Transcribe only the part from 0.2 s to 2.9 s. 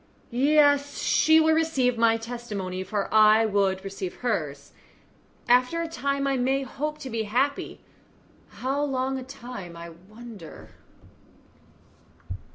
Yes, she will receive my testimony,